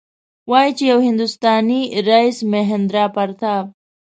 وايي 0.49 0.71
چې 0.77 0.83
یو 0.91 0.99
هندوستانی 1.07 1.81
رئیس 2.09 2.37
مهیندراپراتاپ. 2.53 3.65